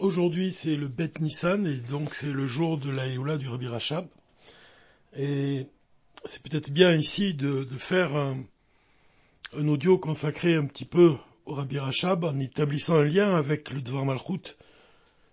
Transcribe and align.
Aujourd'hui, 0.00 0.54
c'est 0.54 0.74
le 0.74 0.88
Bet 0.88 1.12
Nissan 1.20 1.66
et 1.66 1.76
donc 1.90 2.14
c'est 2.14 2.32
le 2.32 2.46
jour 2.46 2.78
de 2.78 2.90
la 2.90 3.36
du 3.36 3.48
Rabbi 3.48 3.68
Rachab. 3.68 4.06
Et 5.14 5.66
c'est 6.24 6.42
peut-être 6.42 6.70
bien 6.70 6.94
ici 6.94 7.34
de, 7.34 7.64
faire 7.76 8.16
un, 8.16 8.42
audio 9.54 9.98
consacré 9.98 10.54
un 10.54 10.64
petit 10.64 10.86
peu 10.86 11.14
au 11.44 11.54
Rabbi 11.54 11.78
Rachab 11.78 12.24
en 12.24 12.40
établissant 12.40 12.96
un 12.96 13.04
lien 13.04 13.36
avec 13.36 13.70
le 13.70 13.82
Dvar 13.82 14.06
Malchut 14.06 14.56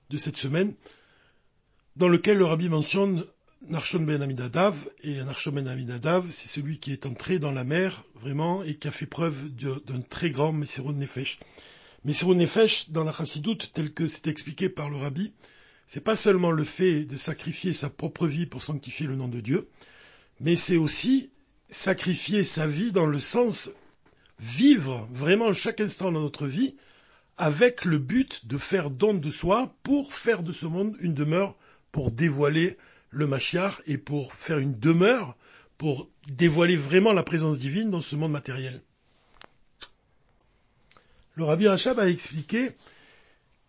de 0.10 0.18
cette 0.18 0.38
semaine, 0.38 0.76
dans 1.96 2.10
lequel 2.10 2.38
le 2.38 2.46
Rabbi 2.46 2.68
mentionne 2.68 3.24
Narshon 3.70 4.02
Ben 4.02 4.22
Amidadav, 4.22 4.90
et 5.04 5.24
Narshon 5.24 5.54
Ben 5.54 5.68
Amidadav, 5.70 6.30
c'est 6.30 6.50
celui 6.50 6.80
qui 6.80 6.92
est 6.92 7.06
entré 7.06 7.40
dans 7.40 7.52
la 7.52 7.64
mer, 7.64 8.04
vraiment, 8.16 8.62
et 8.64 8.76
qui 8.76 8.90
a 8.90 8.92
fait 8.92 9.06
preuve 9.06 9.50
d'un 9.56 10.02
très 10.02 10.32
grand 10.32 10.52
Messirun 10.52 10.94
Nefesh. 10.94 11.40
Messirun 12.06 12.36
Nefesh, 12.36 12.92
dans 12.92 13.04
la 13.04 13.12
Chassidoute, 13.12 13.72
tel 13.74 13.94
que 13.94 14.08
c'est 14.08 14.28
expliqué 14.28 14.70
par 14.70 14.90
le 14.90 14.96
Rabbi, 14.96 15.34
c'est 15.86 16.04
pas 16.04 16.16
seulement 16.16 16.52
le 16.52 16.64
fait 16.64 17.04
de 17.04 17.18
sacrifier 17.18 17.74
sa 17.74 17.90
propre 17.90 18.26
vie 18.26 18.46
pour 18.46 18.64
sanctifier 18.64 19.06
le 19.06 19.18
nom 19.18 19.28
de 19.28 19.42
Dieu, 19.42 19.68
mais 20.40 20.56
c'est 20.56 20.78
aussi 20.78 21.30
sacrifier 21.70 22.46
sa 22.46 22.68
vie 22.68 22.94
dans 22.94 23.06
le 23.06 23.20
sens 23.20 23.72
vivre 24.40 25.06
vraiment 25.12 25.54
chaque 25.54 25.82
instant 25.82 26.14
de 26.14 26.20
notre 26.20 26.48
vie 26.48 26.78
avec 27.38 27.84
le 27.84 27.98
but 27.98 28.48
de 28.48 28.58
faire 28.58 28.92
don 28.92 29.16
de 29.16 29.32
soi 29.32 29.76
pour 29.84 30.14
faire 30.14 30.42
de 30.42 30.54
ce 30.54 30.68
monde 30.68 30.96
une 31.02 31.14
demeure 31.14 31.58
pour 31.92 32.12
dévoiler 32.12 32.78
le 33.10 33.28
Mashiach 33.28 33.82
et 33.88 33.98
pour 33.98 34.34
faire 34.34 34.60
une 34.60 34.80
demeure, 34.80 35.36
pour 35.78 36.10
dévoiler 36.30 36.78
vraiment 36.78 37.12
la 37.12 37.24
présence 37.24 37.60
divine 37.60 37.92
dans 37.92 38.02
ce 38.02 38.16
monde 38.16 38.32
matériel. 38.32 38.82
Le 41.40 41.46
Rabbi 41.46 41.70
Rachab 41.70 41.98
a 42.02 42.10
expliqué 42.10 42.70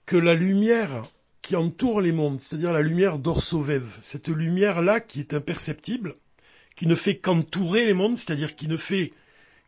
que 0.05 0.17
la 0.17 0.35
lumière 0.35 1.05
qui 1.41 1.55
entoure 1.55 2.01
les 2.01 2.11
mondes, 2.11 2.41
c'est-à-dire 2.41 2.73
la 2.73 2.83
lumière 2.83 3.21
d'Orsovev, 3.21 3.85
cette 4.01 4.27
lumière-là 4.27 4.99
qui 4.99 5.21
est 5.21 5.35
imperceptible, 5.35 6.17
qui 6.75 6.89
ne 6.89 6.97
fait 6.97 7.19
qu'entourer 7.19 7.87
les 7.87 7.95
mondes, 7.95 8.19
c'est-à-dire 8.19 8.57
qui 8.57 8.67
ne 8.67 8.77
fait 8.77 9.13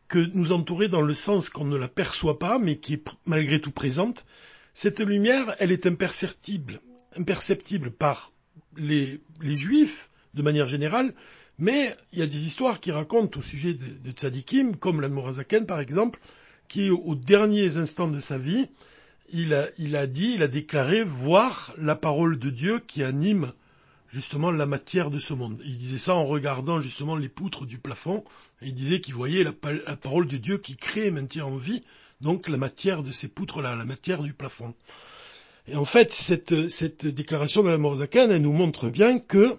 que 0.09 0.19
nous 0.33 0.51
entourer 0.51 0.89
dans 0.89 1.01
le 1.01 1.13
sens 1.13 1.49
qu'on 1.49 1.63
ne 1.63 1.77
la 1.77 1.87
perçoit 1.87 2.39
pas, 2.39 2.59
mais 2.59 2.75
qui 2.75 2.95
est 2.95 3.05
malgré 3.25 3.61
tout 3.61 3.71
présente, 3.71 4.25
cette 4.73 4.99
lumière, 4.99 5.55
elle 5.59 5.71
est 5.71 5.85
imperceptible, 5.85 6.81
imperceptible 7.15 7.89
par 7.89 8.33
les, 8.75 9.21
juifs 9.39 10.09
de 10.33 10.41
manière 10.41 10.67
générale, 10.67 11.13
mais 11.57 11.95
il 12.11 12.19
y 12.19 12.21
a 12.21 12.27
des 12.27 12.45
histoires 12.45 12.81
qui 12.81 12.91
racontent 12.91 13.39
au 13.39 13.41
sujet 13.41 13.73
de, 13.75 13.85
de 13.85 14.11
tzadikim, 14.11 14.75
comme 14.75 14.99
l'Anmorazaken 14.99 15.65
par 15.65 15.79
exemple, 15.79 16.19
qui 16.67 16.89
aux 16.89 17.15
derniers 17.15 17.77
instants 17.77 18.07
de 18.07 18.19
sa 18.19 18.37
vie, 18.37 18.67
il 19.33 19.53
a, 19.55 20.07
dit, 20.07 20.33
il 20.35 20.43
a 20.43 20.47
déclaré 20.47 21.03
voir 21.03 21.73
la 21.77 21.95
parole 21.95 22.37
de 22.37 22.49
Dieu 22.49 22.79
qui 22.79 23.03
anime 23.03 23.51
justement 24.09 24.51
la 24.51 24.67
matière 24.67 25.09
de 25.09 25.17
ce 25.17 25.33
monde. 25.33 25.59
Il 25.65 25.77
disait 25.77 25.97
ça 25.97 26.13
en 26.13 26.25
regardant 26.25 26.79
justement 26.79 27.15
les 27.15 27.29
poutres 27.29 27.65
du 27.65 27.79
plafond, 27.79 28.23
il 28.61 28.75
disait 28.75 29.01
qu'il 29.01 29.15
voyait 29.15 29.43
la, 29.43 29.51
parole 29.51 30.27
de 30.27 30.37
Dieu 30.37 30.59
qui 30.59 30.77
crée 30.77 31.07
et 31.07 31.11
maintient 31.11 31.45
en 31.45 31.57
vie, 31.57 31.81
donc 32.21 32.47
la 32.47 32.57
matière 32.57 33.01
de 33.01 33.11
ces 33.11 33.27
poutres-là, 33.27 33.75
la 33.75 33.85
matière 33.85 34.21
du 34.21 34.33
plafond. 34.33 34.75
Et 35.67 35.75
en 35.75 35.85
fait, 35.85 36.13
cette, 36.13 36.69
cette 36.69 37.07
déclaration 37.07 37.63
de 37.63 37.69
la 37.69 37.77
Morzakan, 37.77 38.29
elle 38.29 38.41
nous 38.41 38.53
montre 38.53 38.89
bien 38.89 39.17
que, 39.17 39.55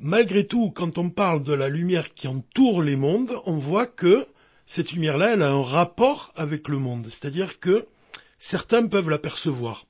malgré 0.00 0.46
tout, 0.46 0.70
quand 0.70 0.96
on 0.96 1.10
parle 1.10 1.44
de 1.44 1.52
la 1.52 1.68
lumière 1.68 2.14
qui 2.14 2.28
entoure 2.28 2.80
les 2.80 2.96
mondes, 2.96 3.32
on 3.44 3.58
voit 3.58 3.86
que 3.86 4.26
cette 4.66 4.92
lumière-là, 4.92 5.32
elle 5.34 5.42
a 5.42 5.52
un 5.52 5.62
rapport 5.62 6.32
avec 6.34 6.68
le 6.68 6.78
monde. 6.78 7.06
C'est-à-dire 7.08 7.60
que 7.60 7.86
certains 8.38 8.86
peuvent 8.88 9.08
l'apercevoir. 9.08 9.86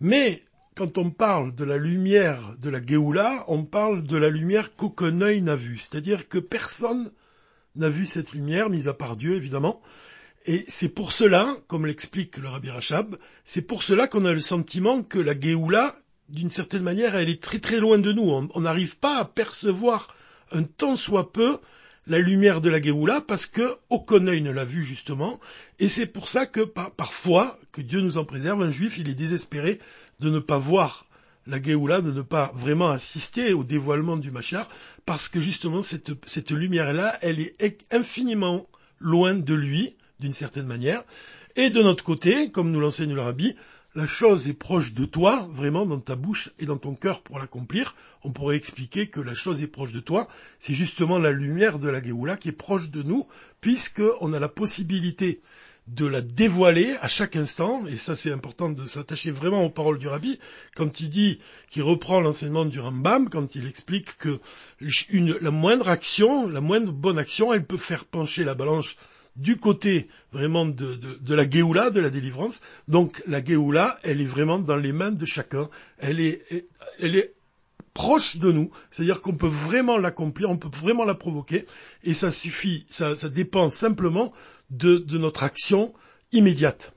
Mais 0.00 0.42
quand 0.74 0.96
on 0.96 1.10
parle 1.10 1.54
de 1.54 1.64
la 1.64 1.76
lumière 1.76 2.40
de 2.60 2.70
la 2.70 2.84
Géoula, 2.84 3.44
on 3.48 3.64
parle 3.64 4.04
de 4.04 4.16
la 4.16 4.30
lumière 4.30 4.74
qu'aucun 4.74 5.20
œil 5.20 5.42
n'a 5.42 5.56
vue. 5.56 5.78
C'est-à-dire 5.78 6.28
que 6.28 6.38
personne 6.38 7.10
n'a 7.76 7.88
vu 7.88 8.06
cette 8.06 8.32
lumière, 8.32 8.70
mis 8.70 8.88
à 8.88 8.94
part 8.94 9.16
Dieu 9.16 9.36
évidemment, 9.36 9.80
et 10.46 10.64
c'est 10.68 10.88
pour 10.88 11.12
cela, 11.12 11.54
comme 11.66 11.84
l'explique 11.84 12.38
le 12.38 12.48
Rabbi 12.48 12.70
Rachab, 12.70 13.16
c'est 13.44 13.66
pour 13.66 13.82
cela 13.82 14.06
qu'on 14.06 14.24
a 14.24 14.32
le 14.32 14.40
sentiment 14.40 15.02
que 15.02 15.18
la 15.18 15.38
Géoula, 15.38 15.94
d'une 16.28 16.50
certaine 16.50 16.82
manière, 16.82 17.16
elle 17.16 17.28
est 17.28 17.42
très 17.42 17.58
très 17.58 17.80
loin 17.80 17.98
de 17.98 18.12
nous. 18.12 18.48
On 18.54 18.60
n'arrive 18.60 18.98
pas 18.98 19.18
à 19.18 19.24
percevoir 19.24 20.08
un 20.52 20.62
tant 20.62 20.96
soit 20.96 21.32
peu 21.32 21.58
la 22.08 22.18
lumière 22.18 22.60
de 22.60 22.70
la 22.70 22.80
Géoula 22.80 23.20
parce 23.20 23.46
que 23.46 23.62
aucun 23.90 24.26
œil 24.26 24.40
ne 24.40 24.50
l'a 24.50 24.64
vu 24.64 24.82
justement. 24.82 25.38
Et 25.78 25.88
c'est 25.88 26.06
pour 26.06 26.28
ça 26.28 26.46
que 26.46 26.62
parfois, 26.62 27.58
que 27.72 27.82
Dieu 27.82 28.00
nous 28.00 28.18
en 28.18 28.24
préserve, 28.24 28.62
un 28.62 28.70
juif, 28.70 28.98
il 28.98 29.08
est 29.08 29.14
désespéré 29.14 29.78
de 30.20 30.30
ne 30.30 30.38
pas 30.38 30.58
voir 30.58 31.04
la 31.46 31.62
Géoula, 31.62 32.00
de 32.00 32.10
ne 32.10 32.22
pas 32.22 32.50
vraiment 32.54 32.90
assister 32.90 33.52
au 33.52 33.64
dévoilement 33.64 34.16
du 34.16 34.30
Machar, 34.30 34.68
parce 35.06 35.28
que 35.28 35.40
justement 35.40 35.82
cette, 35.82 36.12
cette 36.26 36.50
lumière-là, 36.50 37.16
elle 37.22 37.40
est 37.40 37.78
infiniment 37.92 38.66
loin 38.98 39.34
de 39.34 39.54
lui, 39.54 39.96
d'une 40.20 40.32
certaine 40.32 40.66
manière. 40.66 41.02
Et 41.56 41.70
de 41.70 41.82
notre 41.82 42.04
côté, 42.04 42.50
comme 42.50 42.70
nous 42.70 42.80
l'enseigne 42.80 43.14
le 43.14 43.20
rabbi, 43.20 43.54
la 43.98 44.06
chose 44.06 44.46
est 44.46 44.54
proche 44.54 44.94
de 44.94 45.06
toi, 45.06 45.48
vraiment 45.52 45.84
dans 45.84 45.98
ta 45.98 46.14
bouche 46.14 46.50
et 46.60 46.66
dans 46.66 46.76
ton 46.76 46.94
cœur 46.94 47.20
pour 47.20 47.40
l'accomplir. 47.40 47.96
On 48.22 48.30
pourrait 48.30 48.54
expliquer 48.54 49.08
que 49.08 49.18
la 49.20 49.34
chose 49.34 49.64
est 49.64 49.66
proche 49.66 49.90
de 49.90 49.98
toi, 49.98 50.28
c'est 50.60 50.72
justement 50.72 51.18
la 51.18 51.32
lumière 51.32 51.80
de 51.80 51.88
la 51.88 52.00
Géoula 52.00 52.36
qui 52.36 52.50
est 52.50 52.52
proche 52.52 52.90
de 52.92 53.02
nous, 53.02 53.26
puisqu'on 53.60 54.32
a 54.32 54.38
la 54.38 54.48
possibilité 54.48 55.40
de 55.88 56.06
la 56.06 56.20
dévoiler 56.20 56.94
à 57.00 57.08
chaque 57.08 57.34
instant, 57.34 57.88
et 57.88 57.96
ça 57.96 58.14
c'est 58.14 58.30
important 58.30 58.68
de 58.68 58.86
s'attacher 58.86 59.32
vraiment 59.32 59.64
aux 59.64 59.70
paroles 59.70 59.98
du 59.98 60.06
rabbi, 60.06 60.38
quand 60.76 61.00
il 61.00 61.10
dit, 61.10 61.40
qu'il 61.68 61.82
reprend 61.82 62.20
l'enseignement 62.20 62.66
du 62.66 62.78
Rambam, 62.78 63.28
quand 63.28 63.56
il 63.56 63.66
explique 63.66 64.16
que 64.18 64.38
la 64.80 65.50
moindre 65.50 65.88
action, 65.88 66.48
la 66.48 66.60
moindre 66.60 66.92
bonne 66.92 67.18
action, 67.18 67.52
elle 67.52 67.66
peut 67.66 67.76
faire 67.76 68.04
pencher 68.04 68.44
la 68.44 68.54
balance 68.54 68.96
du 69.38 69.56
côté 69.56 70.08
vraiment 70.32 70.66
de, 70.66 71.34
la 71.34 71.48
Géoula, 71.48 71.90
de 71.90 72.00
la 72.00 72.10
délivrance. 72.10 72.62
Donc 72.88 73.22
la 73.26 73.42
Géoula, 73.42 73.98
elle 74.02 74.20
est 74.20 74.26
vraiment 74.26 74.58
dans 74.58 74.76
les 74.76 74.92
mains 74.92 75.12
de 75.12 75.24
chacun. 75.24 75.70
Elle 75.98 76.20
est, 76.20 76.42
elle 76.98 77.16
est 77.16 77.34
proche 77.94 78.36
de 78.38 78.52
nous, 78.52 78.70
c'est-à-dire 78.90 79.20
qu'on 79.22 79.34
peut 79.34 79.48
vraiment 79.48 79.98
l'accomplir, 79.98 80.50
on 80.50 80.56
peut 80.56 80.70
vraiment 80.72 81.04
la 81.04 81.16
provoquer, 81.16 81.66
et 82.04 82.14
ça 82.14 82.30
suffit, 82.30 82.86
ça, 82.88 83.14
dépend 83.28 83.70
simplement 83.70 84.32
de, 84.70 85.04
notre 85.18 85.42
action 85.42 85.92
immédiate. 86.30 86.94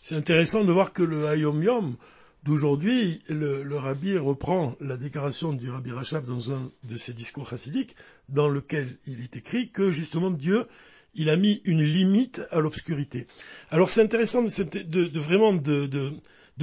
C'est 0.00 0.14
intéressant 0.14 0.64
de 0.64 0.72
voir 0.72 0.94
que 0.94 1.02
le 1.02 1.26
Hayom 1.26 1.62
Yom, 1.62 1.96
d'aujourd'hui, 2.44 3.20
le, 3.28 3.76
rabbi 3.76 4.16
reprend 4.16 4.74
la 4.80 4.96
déclaration 4.96 5.52
du 5.52 5.70
rabbi 5.70 5.92
Rachab 5.92 6.24
dans 6.24 6.52
un 6.52 6.70
de 6.84 6.96
ses 6.96 7.12
discours 7.12 7.48
chassidiques, 7.48 7.96
dans 8.28 8.48
lequel 8.48 8.96
il 9.06 9.20
est 9.20 9.36
écrit 9.36 9.70
que 9.70 9.90
justement 9.90 10.30
Dieu, 10.30 10.66
il 11.14 11.30
a 11.30 11.36
mis 11.36 11.60
une 11.64 11.82
limite 11.82 12.42
à 12.50 12.60
l'obscurité. 12.60 13.26
Alors 13.70 13.90
c'est 13.90 14.02
intéressant 14.02 14.42
de, 14.42 15.18
vraiment 15.18 15.52
de, 15.52 16.12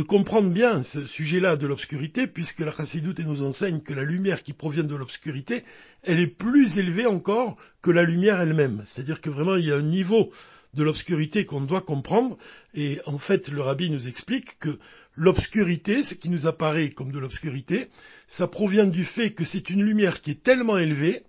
comprendre 0.07 0.49
bien 0.49 0.83
ce 0.83 1.05
sujet-là 1.05 1.57
de 1.57 1.67
l'obscurité, 1.67 2.27
puisque 2.27 2.59
la 2.59 2.71
chassidoute 2.71 3.19
nous 3.19 3.43
enseigne 3.43 3.81
que 3.81 3.93
la 3.93 4.03
lumière 4.03 4.43
qui 4.43 4.53
provient 4.53 4.83
de 4.83 4.95
l'obscurité, 4.95 5.63
elle 6.03 6.19
est 6.19 6.27
plus 6.27 6.79
élevée 6.79 7.05
encore 7.05 7.57
que 7.81 7.91
la 7.91 8.03
lumière 8.03 8.39
elle-même. 8.39 8.81
C'est-à-dire 8.85 9.19
que 9.19 9.29
vraiment 9.29 9.55
il 9.55 9.65
y 9.65 9.71
a 9.71 9.77
un 9.77 9.81
niveau 9.81 10.31
de 10.75 10.83
l'obscurité 10.83 11.45
qu'on 11.45 11.61
doit 11.61 11.81
comprendre, 11.81 12.37
et 12.73 12.99
en 13.05 13.17
fait 13.17 13.49
le 13.49 13.61
rabbi 13.61 13.89
nous 13.89 14.07
explique 14.07 14.59
que 14.59 14.77
l'obscurité, 15.15 16.03
ce 16.03 16.15
qui 16.15 16.29
nous 16.29 16.47
apparaît 16.47 16.91
comme 16.91 17.11
de 17.11 17.19
l'obscurité, 17.19 17.87
ça 18.27 18.47
provient 18.47 18.85
du 18.85 19.05
fait 19.05 19.31
que 19.31 19.45
c'est 19.45 19.69
une 19.69 19.83
lumière 19.83 20.21
qui 20.21 20.31
est 20.31 20.43
tellement 20.43 20.77
élevée 20.77 21.23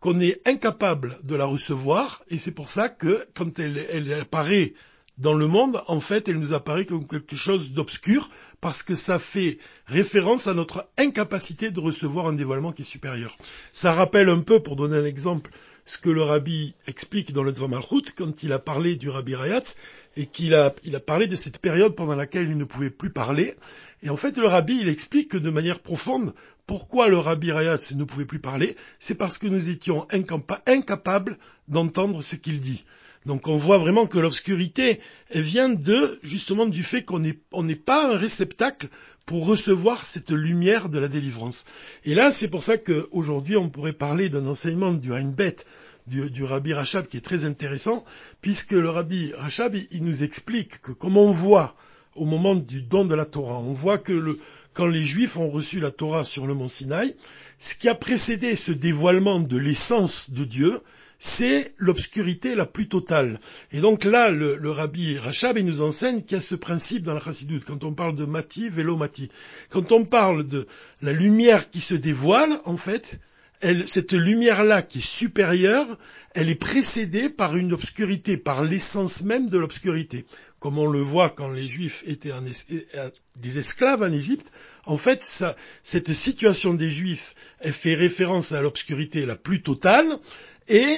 qu'on 0.00 0.20
est 0.20 0.46
incapable 0.48 1.18
de 1.22 1.36
la 1.36 1.44
recevoir, 1.44 2.24
et 2.28 2.38
c'est 2.38 2.54
pour 2.54 2.70
ça 2.70 2.88
que 2.88 3.24
quand 3.34 3.58
elle, 3.58 4.12
apparaît 4.14 4.74
dans 5.18 5.34
le 5.34 5.46
monde, 5.46 5.82
en 5.88 6.00
fait, 6.00 6.28
elle 6.28 6.38
nous 6.38 6.54
apparaît 6.54 6.86
comme 6.86 7.06
quelque 7.06 7.36
chose 7.36 7.72
d'obscur, 7.72 8.30
parce 8.60 8.82
que 8.82 8.94
ça 8.94 9.18
fait 9.18 9.58
référence 9.86 10.46
à 10.46 10.54
notre 10.54 10.88
incapacité 10.98 11.70
de 11.70 11.80
recevoir 11.80 12.26
un 12.26 12.32
dévoilement 12.32 12.72
qui 12.72 12.82
est 12.82 12.86
supérieur. 12.86 13.36
Ça 13.72 13.92
rappelle 13.92 14.30
un 14.30 14.40
peu, 14.40 14.62
pour 14.62 14.76
donner 14.76 14.96
un 14.96 15.04
exemple, 15.04 15.50
ce 15.84 15.98
que 15.98 16.10
le 16.10 16.22
rabbi 16.22 16.74
explique 16.86 17.32
dans 17.32 17.42
le 17.42 17.52
Dvamalchut 17.52 18.12
quand 18.16 18.42
il 18.42 18.52
a 18.52 18.58
parlé 18.58 18.96
du 18.96 19.10
rabbi 19.10 19.34
Rayatz 19.34 19.78
et 20.16 20.26
qu'il 20.26 20.54
a, 20.54 20.70
parlé 21.04 21.26
de 21.26 21.34
cette 21.34 21.58
période 21.58 21.94
pendant 21.94 22.14
laquelle 22.14 22.48
il 22.48 22.56
ne 22.56 22.64
pouvait 22.64 22.90
plus 22.90 23.10
parler. 23.10 23.54
Et 24.02 24.10
en 24.10 24.16
fait, 24.16 24.38
le 24.38 24.46
rabbi, 24.46 24.88
explique 24.88 25.30
que 25.30 25.38
de 25.38 25.50
manière 25.50 25.80
profonde, 25.80 26.34
pourquoi 26.66 27.08
le 27.08 27.18
rabbi 27.18 27.52
Rayatz 27.52 27.94
ne 27.96 28.04
pouvait 28.04 28.24
plus 28.24 28.38
parler, 28.38 28.76
c'est 28.98 29.16
parce 29.16 29.38
que 29.38 29.46
nous 29.46 29.68
étions 29.68 30.06
incapables 30.66 31.36
d'entendre 31.68 32.22
ce 32.22 32.36
qu'il 32.36 32.60
dit. 32.60 32.84
Donc 33.26 33.46
on 33.46 33.56
voit 33.56 33.78
vraiment 33.78 34.06
que 34.06 34.18
l'obscurité 34.18 35.00
vient 35.32 35.68
de 35.68 36.18
justement 36.22 36.66
du 36.66 36.82
fait 36.82 37.02
qu'on 37.02 37.20
n'est 37.20 37.76
pas 37.76 38.12
un 38.12 38.16
réceptacle 38.16 38.88
pour 39.26 39.46
recevoir 39.46 40.04
cette 40.04 40.30
lumière 40.30 40.88
de 40.88 40.98
la 40.98 41.08
délivrance. 41.08 41.64
Et 42.04 42.14
là, 42.14 42.32
c'est 42.32 42.48
pour 42.48 42.62
ça 42.62 42.76
qu'aujourd'hui, 42.76 43.56
on 43.56 43.70
pourrait 43.70 43.92
parler 43.92 44.28
d'un 44.28 44.46
enseignement 44.46 44.92
du 44.92 45.12
Heinbet, 45.12 45.56
du, 46.08 46.30
du, 46.30 46.42
rabbi 46.42 46.72
Rachab, 46.72 47.06
qui 47.06 47.16
est 47.16 47.24
très 47.24 47.44
intéressant, 47.44 48.04
puisque 48.40 48.72
le 48.72 48.88
rabbi 48.88 49.32
Rachab, 49.36 49.76
il, 49.92 50.02
nous 50.02 50.24
explique 50.24 50.80
que 50.80 50.92
comme 50.92 51.16
on 51.16 51.30
voit 51.30 51.76
au 52.16 52.24
moment 52.24 52.54
du 52.54 52.82
don 52.82 53.04
de 53.04 53.14
la 53.14 53.24
Torah. 53.24 53.58
On 53.60 53.72
voit 53.72 53.98
que 53.98 54.36
quand 54.74 54.86
les 54.86 55.04
Juifs 55.04 55.36
ont 55.36 55.50
reçu 55.50 55.80
la 55.80 55.90
Torah 55.90 56.24
sur 56.24 56.46
le 56.46 56.54
mont 56.54 56.68
Sinaï, 56.68 57.14
ce 57.58 57.74
qui 57.74 57.88
a 57.88 57.94
précédé 57.94 58.56
ce 58.56 58.72
dévoilement 58.72 59.40
de 59.40 59.56
l'essence 59.56 60.30
de 60.30 60.44
Dieu, 60.44 60.80
c'est 61.24 61.72
l'obscurité 61.76 62.56
la 62.56 62.66
plus 62.66 62.88
totale. 62.88 63.38
Et 63.70 63.78
donc 63.78 64.04
là, 64.04 64.32
le, 64.32 64.70
rabbi 64.72 65.16
Rachab, 65.16 65.56
il 65.56 65.64
nous 65.64 65.80
enseigne 65.80 66.22
qu'il 66.22 66.32
y 66.32 66.38
a 66.38 66.40
ce 66.40 66.56
principe 66.56 67.04
dans 67.04 67.14
la 67.14 67.20
chassidoute, 67.20 67.64
quand 67.64 67.84
on 67.84 67.94
parle 67.94 68.16
de 68.16 68.24
mati, 68.24 68.68
vélo 68.68 68.96
mati. 68.96 69.28
Quand 69.70 69.92
on 69.92 70.04
parle 70.04 70.48
de 70.48 70.66
la 71.00 71.12
lumière 71.12 71.70
qui 71.70 71.80
se 71.80 71.94
dévoile, 71.94 72.50
en 72.64 72.76
fait, 72.76 73.20
cette 73.86 74.14
lumière-là 74.14 74.82
qui 74.82 74.98
est 74.98 75.06
supérieure, 75.06 75.86
elle 76.34 76.50
est 76.50 76.56
précédée 76.56 77.28
par 77.28 77.56
une 77.56 77.72
obscurité, 77.72 78.36
par 78.36 78.64
l'essence 78.64 79.22
même 79.22 79.48
de 79.48 79.58
l'obscurité. 79.58 80.24
Comme 80.58 80.76
on 80.76 80.88
le 80.88 81.02
voit 81.02 81.30
quand 81.30 81.52
les 81.52 81.68
Juifs 81.68 82.02
étaient 82.04 82.32
des 83.36 83.58
esclaves 83.60 84.02
en 84.02 84.12
Égypte, 84.12 84.50
en 84.86 84.96
fait, 84.96 85.22
cette 85.84 86.12
situation 86.12 86.74
des 86.74 86.90
Juifs, 86.90 87.36
elle 87.60 87.72
fait 87.72 87.94
référence 87.94 88.50
à 88.50 88.60
l'obscurité 88.60 89.24
la 89.24 89.36
plus 89.36 89.62
totale, 89.62 90.18
et 90.68 90.96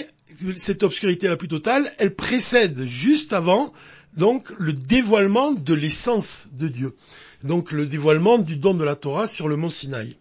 cette 0.56 0.82
obscurité 0.82 1.28
la 1.28 1.36
plus 1.36 1.48
totale, 1.48 1.92
elle 1.98 2.14
précède 2.14 2.82
juste 2.84 3.32
avant 3.32 3.72
donc 4.16 4.48
le 4.58 4.72
dévoilement 4.72 5.52
de 5.52 5.74
l'essence 5.74 6.50
de 6.52 6.68
Dieu. 6.68 6.94
Donc 7.42 7.72
le 7.72 7.86
dévoilement 7.86 8.38
du 8.38 8.56
don 8.56 8.74
de 8.74 8.84
la 8.84 8.96
Torah 8.96 9.28
sur 9.28 9.48
le 9.48 9.56
mont 9.56 9.70
Sinaï. 9.70 10.16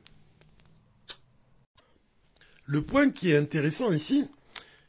Le 2.65 2.81
point 2.81 3.11
qui 3.11 3.31
est 3.31 3.37
intéressant 3.37 3.91
ici, 3.91 4.25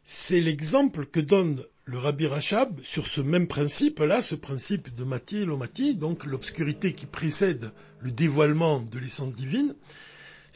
c'est 0.05 0.41
l'exemple 0.41 1.07
que 1.07 1.21
donne 1.21 1.63
le 1.87 1.99
Rabbi 1.99 2.27
Rachab 2.27 2.81
sur 2.83 3.07
ce 3.07 3.21
même 3.21 3.47
principe-là, 3.47 4.23
ce 4.23 4.35
principe 4.35 4.95
de 4.95 5.05
Mati 5.05 5.45
l'Omati, 5.45 5.95
donc 5.95 6.25
l'obscurité 6.25 6.95
qui 6.95 7.07
précède 7.07 7.73
le 8.01 8.11
dévoilement 8.11 8.81
de 8.81 8.99
l'essence 8.99 9.37
divine, 9.37 9.75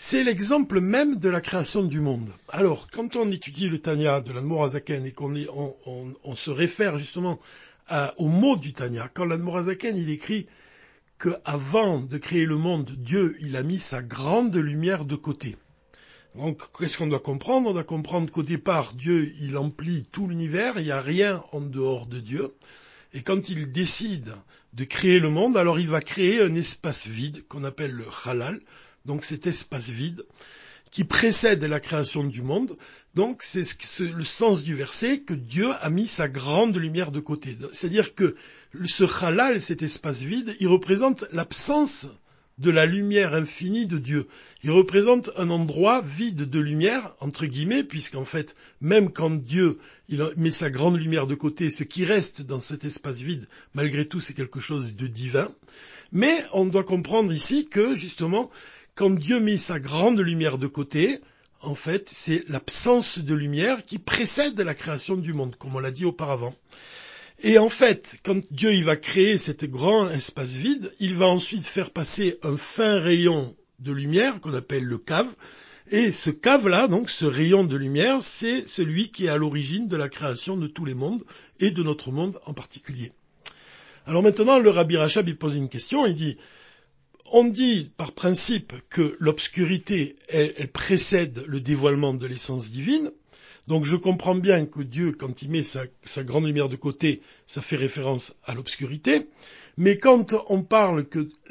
c'est 0.01 0.23
l'exemple 0.23 0.81
même 0.81 1.19
de 1.19 1.29
la 1.29 1.41
création 1.41 1.83
du 1.83 2.01
monde. 2.01 2.31
Alors, 2.51 2.87
quand 2.93 3.17
on 3.17 3.29
étudie 3.33 3.69
le 3.69 3.81
Tanya 3.81 4.21
de 4.21 4.33
l'Admorazaken 4.33 5.05
et 5.05 5.11
qu'on 5.11 5.35
on, 6.25 6.37
se 6.37 6.53
réfère 6.53 6.99
justement 6.99 7.37
au 8.17 8.29
mot 8.29 8.57
du 8.57 8.73
Tanya, 8.73 9.11
quand 9.13 9.25
l'Admorazaken 9.25 9.99
il 9.99 10.09
écrit 10.09 10.47
qu'avant 11.19 11.99
de 11.99 12.17
créer 12.17 12.47
le 12.47 12.57
monde, 12.57 12.89
Dieu 12.97 13.37
il 13.41 13.57
a 13.57 13.65
mis 13.65 13.81
sa 13.81 14.01
grande 14.01 14.55
lumière 14.55 15.05
de 15.05 15.17
côté. 15.17 15.57
Donc, 16.37 16.63
qu'est-ce 16.79 16.99
qu'on 16.99 17.09
doit 17.09 17.19
comprendre? 17.19 17.71
On 17.71 17.73
doit 17.73 17.83
comprendre 17.83 18.31
qu'au 18.31 18.45
départ, 18.45 18.95
Dieu, 18.95 19.35
il 19.41 19.57
emplit 19.57 20.05
tout 20.13 20.29
l'univers, 20.29 20.75
il 20.77 20.85
n'y 20.85 20.93
a 20.93 21.01
rien 21.01 21.43
en 21.51 21.61
dehors 21.61 22.07
de 22.07 22.21
Dieu. 22.21 22.55
Et 23.15 23.23
quand 23.23 23.49
il 23.49 23.73
décide 23.73 24.33
de 24.75 24.85
créer 24.85 25.19
le 25.19 25.31
monde, 25.31 25.57
alors 25.57 25.81
il 25.81 25.89
va 25.89 26.01
créer 26.01 26.41
un 26.41 26.55
espace 26.55 27.09
vide 27.09 27.49
qu'on 27.49 27.65
appelle 27.65 27.91
le 27.91 28.07
halal, 28.27 28.61
donc 29.09 29.25
cet 29.25 29.47
espace 29.47 29.89
vide, 29.89 30.23
qui 30.91 31.03
précède 31.03 31.65
la 31.65 31.81
création 31.81 32.23
du 32.23 32.43
monde. 32.43 32.77
Donc 33.15 33.43
c'est 33.43 33.65
le 34.01 34.25
sens 34.25 34.63
du 34.63 34.75
verset 34.75 35.21
que 35.21 35.35
Dieu 35.35 35.69
a 35.81 35.91
mis 35.91 36.07
sa 36.07 36.29
grande 36.29 36.77
lumière 36.77 37.11
de 37.11 37.21
côté. 37.21 37.57
C'est-à-dire 37.73 38.15
que 38.15 38.37
ce 38.87 39.25
halal, 39.25 39.61
cet 39.61 39.83
espace 39.83 40.23
vide, 40.23 40.55
il 40.61 40.69
représente 40.69 41.25
l'absence 41.33 42.09
de 42.59 42.71
la 42.71 42.87
lumière 42.87 43.35
infinie 43.35 43.87
de 43.87 43.99
Dieu. 43.99 44.27
Il 44.63 44.73
représente 44.73 45.31
un 45.37 45.49
endroit 45.49 46.03
vide 46.03 46.51
de 46.51 46.59
lumière, 46.59 47.15
entre 47.21 47.47
guillemets, 47.47 47.85
puisqu'en 47.85 48.25
fait, 48.25 48.57
même 48.81 49.11
quand 49.11 49.31
Dieu 49.31 49.79
met 50.37 50.51
sa 50.51 50.69
grande 50.69 50.99
lumière 50.99 51.27
de 51.27 51.37
côté, 51.37 51.71
ce 51.71 51.85
qui 51.85 52.05
reste 52.05 52.43
dans 52.43 52.61
cet 52.61 52.85
espace 52.85 53.23
vide, 53.23 53.47
malgré 53.75 54.07
tout, 54.07 54.21
c'est 54.21 54.35
quelque 54.35 54.61
chose 54.61 54.97
de 54.97 55.07
divin. 55.07 55.49
Mais 56.11 56.37
on 56.53 56.65
doit 56.65 56.85
comprendre 56.85 57.33
ici 57.33 57.69
que, 57.69 57.95
justement, 57.95 58.51
quand 58.99 59.11
Dieu 59.11 59.39
met 59.39 59.57
sa 59.57 59.79
grande 59.79 60.19
lumière 60.19 60.59
de 60.59 60.67
côté, 60.67 61.21
en 61.61 61.77
fait, 61.77 62.09
c'est 62.09 62.43
l'absence 62.49 63.21
de 63.21 63.33
lumière 63.33 63.85
qui 63.87 63.99
précède 63.99 64.61
la 64.61 64.75
création 64.75 65.15
du 65.15 65.33
monde, 65.35 65.55
comme 65.55 65.77
on 65.77 65.79
l'a 65.79 65.93
dit 65.93 66.05
auparavant. 66.05 66.53
Et 67.45 67.59
en 67.59 67.69
fait, 67.69 68.19
quand 68.25 68.41
Dieu 68.51 68.75
il 68.75 68.85
va 68.85 68.97
créer 68.97 69.39
cet 69.39 69.71
grand 69.71 70.11
espace 70.11 70.55
vide, 70.55 70.93
il 70.99 71.15
va 71.15 71.29
ensuite 71.29 71.65
faire 71.65 71.93
passer 71.93 72.41
un 72.43 72.57
fin 72.57 72.99
rayon 72.99 73.55
de 73.79 73.93
lumière 73.93 74.41
qu'on 74.41 74.55
appelle 74.55 74.83
le 74.83 74.99
cave. 74.99 75.33
Et 75.93 76.11
ce 76.11 76.31
cave-là, 76.31 76.89
donc 76.89 77.09
ce 77.09 77.25
rayon 77.25 77.63
de 77.63 77.77
lumière, 77.77 78.21
c'est 78.21 78.67
celui 78.67 79.13
qui 79.13 79.27
est 79.27 79.29
à 79.29 79.37
l'origine 79.37 79.87
de 79.87 79.97
la 79.97 80.09
création 80.09 80.57
de 80.57 80.67
tous 80.67 80.85
les 80.85 80.95
mondes 80.95 81.23
et 81.61 81.71
de 81.71 81.85
notre 81.85 82.11
monde 82.11 82.37
en 82.47 82.53
particulier. 82.53 83.13
Alors 84.07 84.25
maintenant, 84.25 84.59
le 84.59 84.71
Rabbi 84.71 84.97
Rachab, 84.97 85.29
il 85.29 85.37
pose 85.37 85.55
une 85.55 85.69
question, 85.69 86.05
il 86.05 86.17
dit, 86.17 86.37
on 87.33 87.45
dit 87.45 87.91
par 87.97 88.13
principe 88.13 88.73
que 88.91 89.17
l'obscurité, 89.21 90.17
elle, 90.29 90.71
précède 90.73 91.45
le 91.47 91.61
dévoilement 91.61 92.15
de 92.15 92.27
l'essence 92.27 92.71
divine. 92.71 93.11
Donc 93.67 93.85
je 93.85 93.97
comprends 93.97 94.35
bien 94.35 94.67
que 94.67 94.81
Dieu, 94.81 95.13
quand 95.13 95.43
il 95.43 95.51
met 95.51 95.63
sa, 95.63 95.87
grande 96.25 96.47
lumière 96.47 96.69
de 96.69 96.77
côté, 96.77 97.21
ça 97.47 97.61
fait 97.61 97.77
référence 97.77 98.35
à 98.45 98.55
l'obscurité. 98.55 99.29
Mais 99.77 99.99
quand 99.99 100.35
on 100.49 100.63
parle 100.63 101.07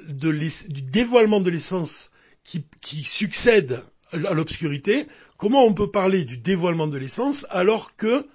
du 0.07 0.81
dévoilement 0.81 1.41
de 1.41 1.49
l'essence 1.49 2.11
qui 2.43 3.03
succède 3.03 3.83
à 4.11 4.33
l'obscurité, 4.33 5.05
comment 5.37 5.63
on 5.65 5.73
peut 5.73 5.91
parler 5.91 6.23
du 6.23 6.37
dévoilement 6.37 6.87
de 6.87 6.97
l'essence 6.97 7.45
alors 7.49 7.95
que 7.95 8.25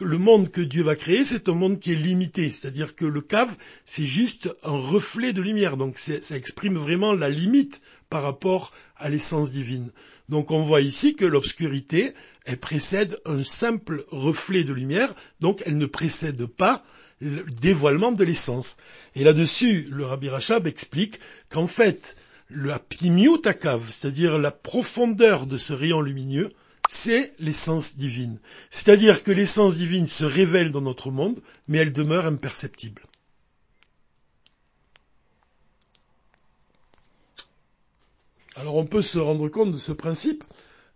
le 0.00 0.18
monde 0.18 0.50
que 0.50 0.60
Dieu 0.60 0.82
va 0.82 0.96
créer, 0.96 1.24
c'est 1.24 1.48
un 1.48 1.54
monde 1.54 1.80
qui 1.80 1.92
est 1.92 1.96
limité, 1.96 2.50
c'est-à-dire 2.50 2.94
que 2.94 3.04
le 3.04 3.20
cave, 3.20 3.54
c'est 3.84 4.06
juste 4.06 4.48
un 4.62 4.76
reflet 4.76 5.32
de 5.32 5.42
lumière, 5.42 5.76
donc 5.76 5.96
ça 5.96 6.36
exprime 6.36 6.76
vraiment 6.76 7.12
la 7.12 7.28
limite 7.28 7.82
par 8.08 8.22
rapport 8.22 8.72
à 8.96 9.08
l'essence 9.08 9.52
divine. 9.52 9.90
Donc 10.28 10.50
on 10.50 10.62
voit 10.62 10.80
ici 10.80 11.16
que 11.16 11.24
l'obscurité, 11.24 12.12
elle 12.44 12.58
précède 12.58 13.18
un 13.24 13.42
simple 13.44 14.04
reflet 14.10 14.64
de 14.64 14.72
lumière, 14.72 15.14
donc 15.40 15.62
elle 15.66 15.78
ne 15.78 15.86
précède 15.86 16.46
pas 16.46 16.84
le 17.20 17.44
dévoilement 17.60 18.12
de 18.12 18.24
l'essence. 18.24 18.78
Et 19.14 19.24
là-dessus, 19.24 19.86
le 19.90 20.06
Rabbi 20.06 20.28
Rachab 20.28 20.66
explique 20.66 21.20
qu'en 21.50 21.66
fait, 21.66 22.16
la 22.50 22.80
cave, 23.54 23.86
c'est-à-dire 23.88 24.38
la 24.38 24.50
profondeur 24.50 25.46
de 25.46 25.56
ce 25.56 25.72
rayon 25.72 26.00
lumineux, 26.00 26.50
c'est 26.92 27.32
l'essence 27.38 27.98
divine. 27.98 28.40
C'est-à-dire 28.68 29.22
que 29.22 29.30
l'essence 29.30 29.76
divine 29.76 30.08
se 30.08 30.24
révèle 30.24 30.72
dans 30.72 30.80
notre 30.80 31.12
monde, 31.12 31.40
mais 31.68 31.78
elle 31.78 31.92
demeure 31.92 32.26
imperceptible. 32.26 33.02
Alors 38.56 38.74
on 38.74 38.86
peut 38.86 39.02
se 39.02 39.20
rendre 39.20 39.48
compte 39.48 39.70
de 39.70 39.78
ce 39.78 39.92
principe 39.92 40.42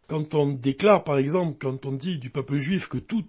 quand 0.08 0.34
on 0.34 0.48
déclare, 0.48 1.04
par 1.04 1.16
exemple, 1.16 1.58
quand 1.60 1.86
on 1.86 1.92
dit 1.92 2.18
du 2.18 2.28
peuple 2.28 2.56
juif 2.56 2.88
que 2.88 2.98
tout, 2.98 3.24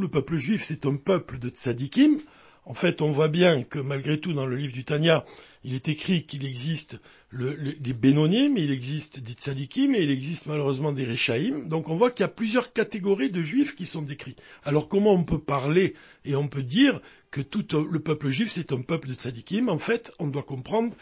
le 0.00 0.08
peuple 0.08 0.38
juif 0.38 0.64
c'est 0.64 0.86
un 0.86 0.96
peuple 0.96 1.38
de 1.38 1.50
tzadikim, 1.50 2.18
en 2.64 2.74
fait 2.74 3.00
on 3.00 3.12
voit 3.12 3.28
bien 3.28 3.62
que 3.62 3.78
malgré 3.78 4.18
tout 4.18 4.32
dans 4.32 4.44
le 4.44 4.56
livre 4.56 4.72
du 4.72 4.84
Tanya, 4.84 5.24
il 5.68 5.74
est 5.74 5.88
écrit 5.90 6.24
qu'il 6.24 6.46
existe 6.46 6.98
des 7.30 7.92
Bénonim, 7.92 8.56
il 8.56 8.70
existe 8.70 9.20
des 9.20 9.34
Tzadikim 9.34 9.94
et 9.94 10.00
il 10.00 10.10
existe 10.10 10.46
malheureusement 10.46 10.92
des 10.92 11.04
Rechaïm. 11.04 11.68
Donc 11.68 11.90
on 11.90 11.96
voit 11.96 12.10
qu'il 12.10 12.22
y 12.22 12.24
a 12.24 12.28
plusieurs 12.28 12.72
catégories 12.72 13.28
de 13.28 13.42
juifs 13.42 13.76
qui 13.76 13.84
sont 13.84 14.00
décrits. 14.00 14.34
Alors 14.64 14.88
comment 14.88 15.12
on 15.12 15.24
peut 15.24 15.38
parler 15.38 15.94
et 16.24 16.36
on 16.36 16.48
peut 16.48 16.62
dire 16.62 16.98
que 17.30 17.42
tout 17.42 17.66
le 17.92 18.00
peuple 18.00 18.30
juif 18.30 18.48
c'est 18.50 18.72
un 18.72 18.80
peuple 18.80 19.08
de 19.08 19.12
Tzadikim 19.14 19.68
En 19.68 19.78
fait, 19.78 20.10
on 20.18 20.28
doit 20.28 20.42
comprendre 20.42 20.94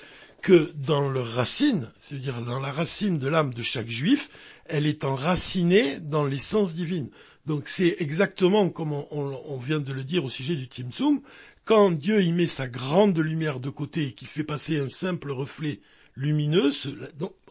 que 0.43 0.69
dans 0.75 1.11
leur 1.11 1.29
racine, 1.29 1.89
c'est-à-dire 2.01 2.43
dans 2.43 2.59
la 2.59 2.73
racine 2.73 3.21
de 3.21 3.29
l'âme 3.29 3.55
de 3.55 3.63
chaque 3.63 3.89
juif, 3.89 4.31
elle 4.65 4.87
est 4.87 5.05
enracinée 5.05 6.01
dans 6.01 6.25
l'essence 6.25 6.75
divine. 6.75 7.09
Donc 7.47 7.69
c'est 7.69 7.97
exactement 8.01 8.69
comme 8.69 8.93
on, 8.93 9.59
vient 9.59 9.79
de 9.79 9.93
le 9.93 10.03
dire 10.03 10.25
au 10.25 10.29
sujet 10.29 10.57
du 10.57 10.67
Timsum, 10.67 11.21
quand 11.67 11.91
Dieu 11.91 12.23
y 12.23 12.33
met 12.33 12.47
sa 12.47 12.69
grande 12.69 13.19
lumière 13.19 13.59
de 13.59 13.71
côté 13.71 14.07
et 14.07 14.13
qu'il 14.13 14.29
fait 14.29 14.45
passer 14.45 14.79
un 14.79 14.89
simple 14.89 15.33
reflet 15.33 15.81
lumineux, 16.15 16.71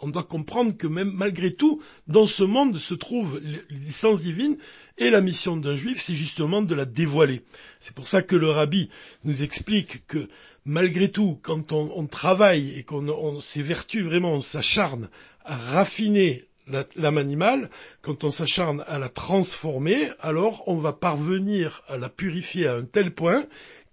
on 0.01 0.07
doit 0.07 0.23
comprendre 0.23 0.75
que 0.75 0.87
même 0.87 1.11
malgré 1.11 1.51
tout, 1.51 1.83
dans 2.07 2.25
ce 2.25 2.43
monde 2.43 2.77
se 2.79 2.93
trouve 2.93 3.41
l'essence 3.69 4.23
divine 4.23 4.57
et 4.97 5.09
la 5.09 5.19
mission 5.19 5.57
d'un 5.57 5.75
juif, 5.75 5.99
c'est 6.01 6.15
justement 6.15 6.61
de 6.61 6.73
la 6.73 6.85
dévoiler. 6.85 7.41
C'est 7.81 7.93
pour 7.93 8.07
ça 8.07 8.21
que 8.21 8.37
le 8.37 8.49
rabbi 8.49 8.89
nous 9.25 9.43
explique 9.43 10.07
que 10.07 10.29
malgré 10.63 11.11
tout, 11.11 11.37
quand 11.43 11.73
on, 11.73 12.07
travaille 12.07 12.73
et 12.79 12.83
qu'on 12.83 13.41
s'évertue 13.41 14.01
vraiment, 14.01 14.31
on 14.31 14.41
s'acharne 14.41 15.09
à 15.43 15.57
raffiner 15.57 16.45
l'âme 16.95 17.17
animale, 17.17 17.69
quand 18.01 18.23
on 18.23 18.31
s'acharne 18.31 18.83
à 18.87 18.97
la 18.97 19.09
transformer, 19.09 20.09
alors 20.21 20.63
on 20.67 20.79
va 20.79 20.93
parvenir 20.93 21.83
à 21.89 21.97
la 21.97 22.09
purifier 22.09 22.65
à 22.65 22.75
un 22.75 22.85
tel 22.85 23.13
point 23.13 23.45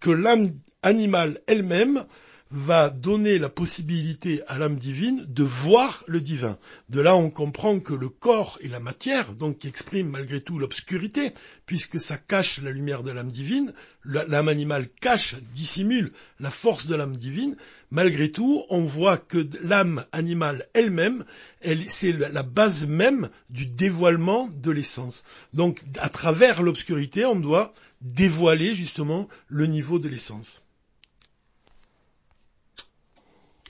que 0.03 0.11
l'âme 0.11 0.49
animale 0.83 1.41
elle-même 1.47 2.05
va 2.53 2.91
donner 2.91 3.39
la 3.39 3.49
possibilité 3.49 4.43
à 4.47 4.59
l'âme 4.59 4.77
divine 4.77 5.25
de 5.27 5.43
voir 5.43 6.05
le 6.07 6.21
divin. 6.21 6.59
De 6.91 7.01
là, 7.01 7.17
on 7.17 7.31
comprend 7.31 7.81
que 7.81 7.95
le 7.95 8.11
corps 8.11 8.59
et 8.61 8.69
la 8.69 8.79
matière, 8.79 9.35
donc 9.35 9.59
qui 9.59 9.69
expriment 9.69 10.11
malgré 10.11 10.43
tout 10.43 10.59
l'obscurité, 10.59 11.33
puisque 11.65 11.99
ça 11.99 12.19
cache 12.19 12.61
la 12.61 12.71
lumière 12.71 13.03
de 13.03 13.11
l'âme 13.11 13.31
divine, 13.31 13.73
l'âme 14.05 14.49
animale 14.49 14.87
cache, 15.01 15.37
dissimule 15.55 16.13
la 16.41 16.51
force 16.51 16.87
de 16.87 16.95
l'âme 16.95 17.17
divine, 17.17 17.57
malgré 17.91 18.31
tout, 18.31 18.65
on 18.69 18.85
voit 18.85 19.17
que 19.17 19.49
l'âme 19.63 20.05
animale 20.13 20.69
elle-même, 20.75 21.25
elle, 21.63 21.89
c'est 21.89 22.13
la 22.13 22.43
base 22.43 22.87
même 22.87 23.31
du 23.49 23.65
dévoilement 23.65 24.49
de 24.63 24.71
l'essence. 24.71 25.25
Donc, 25.55 25.81
à 25.97 26.11
travers 26.11 26.63
l'obscurité, 26.63 27.25
on 27.25 27.41
doit 27.41 27.73
dévoiler 28.03 28.75
justement 28.75 29.27
le 29.49 29.67
niveau 29.67 29.99
de 29.99 30.09
l'essence. 30.09 30.67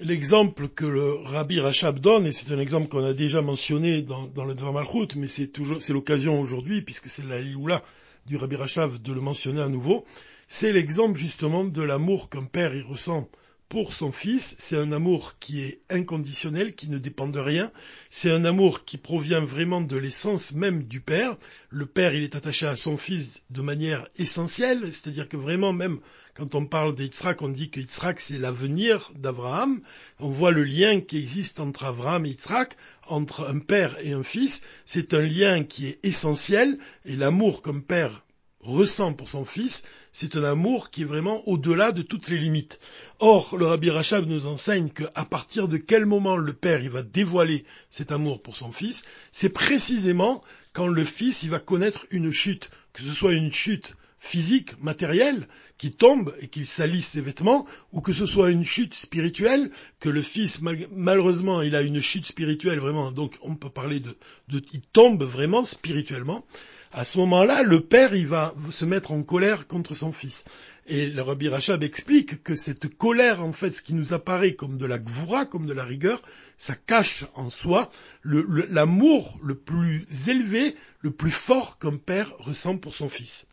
L'exemple 0.05 0.69
que 0.69 0.85
le 0.85 1.15
Rabbi 1.15 1.61
Rachab 1.61 2.01
donne, 2.01 2.27
et 2.27 2.33
c'est 2.33 2.53
un 2.53 2.59
exemple 2.59 2.89
qu'on 2.89 3.05
a 3.05 3.13
déjà 3.13 3.41
mentionné 3.41 4.03
dans, 4.03 4.45
le 4.45 4.55
Dvar 4.55 4.73
Malchut, 4.73 5.15
mais 5.15 5.29
c'est 5.29 5.47
toujours, 5.47 5.81
c'est 5.81 5.93
l'occasion 5.93 6.41
aujourd'hui, 6.41 6.83
puisque 6.83 7.07
c'est 7.07 7.25
la 7.25 7.41
Lioula 7.41 7.81
du 8.27 8.37
Rabbi 8.37 8.57
Rachab 8.57 9.01
de 9.01 9.13
le 9.13 9.21
mentionner 9.21 9.61
à 9.61 9.69
nouveau, 9.69 10.05
c'est 10.49 10.73
l'exemple 10.73 11.17
justement 11.17 11.65
de 11.65 11.83
l'amour 11.83 12.31
qu'un 12.31 12.45
père 12.47 12.75
y 12.75 12.83
ressent 12.83 13.29
pour 13.73 13.95
son 13.95 14.13
fils, 14.13 14.55
c'est 14.59 14.77
un 14.77 14.93
amour 14.93 15.33
qui 15.41 15.63
est 15.63 15.81
inconditionnel, 15.89 16.75
qui 16.75 16.91
ne 16.91 16.99
dépend 16.99 17.27
de 17.27 17.41
rien, 17.41 17.73
c'est 18.11 18.31
un 18.31 18.45
amour 18.45 18.85
qui 18.85 18.99
provient 18.99 19.41
vraiment 19.41 19.81
de 19.81 19.97
l'essence 19.97 20.53
même 20.53 20.85
du 20.85 21.01
père. 21.01 21.35
Le 21.71 21.87
père, 21.87 22.13
il 22.13 22.23
est 22.23 22.37
attaché 22.37 22.67
à 22.67 22.77
son 22.77 22.99
fils 22.99 23.45
de 23.49 23.63
manière 23.63 24.07
essentielle, 24.19 24.93
c'est-à-dire 24.93 25.27
que 25.27 25.39
vraiment 25.39 25.73
même 25.73 26.01
quand 26.35 26.55
on 26.55 26.67
parle 26.67 26.95
d'Yitzhak, 26.95 27.41
on 27.41 27.49
dit 27.49 27.71
que 27.71 27.81
c'est 28.19 28.39
l'avenir 28.39 29.11
d'Abraham. 29.17 29.81
On 30.21 30.29
voit 30.29 30.51
le 30.51 30.65
lien 30.65 31.01
qui 31.01 31.17
existe 31.17 31.59
entre 31.59 31.85
Abraham 31.85 32.27
et 32.27 32.31
Yitzhak, 32.31 32.77
entre 33.07 33.49
un 33.49 33.59
père 33.59 33.97
et 34.03 34.13
un 34.13 34.23
fils. 34.23 34.65
C'est 34.85 35.15
un 35.15 35.23
lien 35.23 35.65
qui 35.65 35.87
est 35.87 35.99
essentiel 36.03 36.79
et 37.07 37.17
l'amour 37.17 37.63
qu'un 37.63 37.81
père 37.81 38.23
ressent 38.63 39.13
pour 39.13 39.29
son 39.29 39.45
fils, 39.45 39.85
c'est 40.13 40.37
un 40.37 40.45
amour 40.45 40.91
qui 40.91 41.03
est 41.03 41.07
vraiment 41.07 41.47
au-delà 41.49 41.93
de 41.93 42.03
toutes 42.03 42.29
les 42.29 42.39
limites. 42.39 42.81
Or, 43.19 43.57
le 43.57 43.67
Rabbi 43.67 43.91
Rachab 43.91 44.27
nous 44.27 44.47
enseigne 44.47 44.91
qu'à 44.91 45.25
partir 45.25 45.69
de 45.69 45.77
quel 45.77 46.07
moment 46.07 46.37
le 46.37 46.53
père 46.53 46.83
il 46.83 46.91
va 46.91 47.03
dévoiler 47.03 47.65
cet 47.91 48.13
amour 48.13 48.43
pour 48.43 48.57
son 48.57 48.73
fils, 48.73 49.05
c'est 49.33 49.53
précisément 49.53 50.43
quand 50.73 50.87
le 50.87 51.05
fils 51.05 51.43
il 51.43 51.51
va 51.51 51.59
connaître 51.59 52.07
une 52.11 52.31
chute, 52.31 52.71
que 52.93 53.03
ce 53.03 53.13
soit 53.13 53.33
une 53.33 53.53
chute 53.53 53.97
physique, 54.23 54.81
matérielle, 54.81 55.49
qui 55.79 55.91
tombe 55.91 56.33
et 56.41 56.47
qui 56.47 56.65
salisse 56.65 57.09
ses 57.09 57.21
vêtements, 57.21 57.67
ou 57.91 58.01
que 58.01 58.13
ce 58.13 58.25
soit 58.25 58.53
une 58.53 58.65
chute 58.65 58.95
spirituelle, 58.95 59.69
que 59.99 60.09
le 60.09 60.23
fils, 60.23 60.61
malheureusement, 60.93 61.61
il 61.61 61.75
a 61.75 61.83
une 61.83 62.01
chute 62.01 62.27
spirituelle 62.27 62.79
vraiment, 62.79 63.11
donc 63.11 63.37
on 63.43 63.57
peut 63.57 63.69
parler 63.69 63.99
de, 63.99 64.17
de 64.49 64.63
il 64.73 64.81
tombe 64.81 65.25
vraiment 65.25 65.65
spirituellement, 65.65 66.45
à 66.93 67.05
ce 67.05 67.19
moment-là, 67.19 67.63
le 67.63 67.81
père, 67.81 68.15
il 68.15 68.27
va 68.27 68.55
se 68.71 68.85
mettre 68.85 69.13
en 69.13 69.23
colère 69.23 69.67
contre 69.67 69.95
son 69.95 70.13
fils. 70.13 70.45
Et 70.87 71.07
le 71.07 71.23
Rabbi 71.23 71.49
Rachab 71.49 71.83
explique 71.83 72.43
que 72.43 72.55
cette 72.55 72.97
colère, 72.97 73.43
en 73.43 73.53
fait, 73.53 73.71
ce 73.71 73.83
qui 73.83 73.95
nous 73.95 74.13
apparaît 74.13 74.55
comme 74.55 74.77
de 74.77 74.85
la 74.85 74.99
gvoura, 74.99 75.47
comme 75.47 75.67
de 75.67 75.73
la 75.73 75.85
rigueur, 75.85 76.21
ça 76.59 76.75
cache 76.75 77.25
en 77.35 77.51
soi 77.51 77.89
l'amour 78.25 79.39
le, 79.43 79.55
plus 79.55 80.07
élevé, 80.29 80.77
le 81.01 81.11
plus 81.11 81.31
fort 81.31 81.79
qu'un 81.79 81.97
père 81.97 82.31
ressent 82.39 82.77
pour 82.77 82.95
son 82.95 83.09
fils. 83.09 83.47